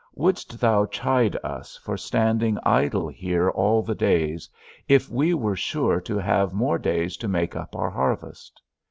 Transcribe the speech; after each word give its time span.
Wouldst 0.15 0.59
thou 0.59 0.87
chide 0.87 1.37
us 1.43 1.77
for 1.77 1.95
standing 1.95 2.57
idle 2.63 3.07
here 3.07 3.51
all 3.51 3.83
the 3.83 3.93
day, 3.93 4.35
if 4.87 5.11
we 5.11 5.35
were 5.35 5.55
sure 5.55 6.01
to 6.01 6.17
have 6.17 6.55
more 6.55 6.79
days 6.79 7.15
to 7.17 7.27
make 7.27 7.55
up 7.55 7.75
our 7.75 7.91
harvest? 7.91 8.63